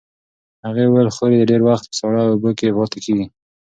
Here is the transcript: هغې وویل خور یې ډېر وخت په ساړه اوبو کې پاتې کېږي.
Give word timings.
هغې 0.65 0.83
وویل 0.87 1.09
خور 1.15 1.31
یې 1.37 1.49
ډېر 1.51 1.61
وخت 1.69 1.83
په 1.89 1.95
ساړه 1.99 2.21
اوبو 2.25 2.49
کې 2.57 2.75
پاتې 2.77 2.99
کېږي. 3.05 3.25